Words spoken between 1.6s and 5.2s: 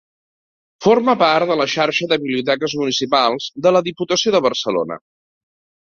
la Xarxa de Biblioteques Municipals de la Diputació de Barcelona.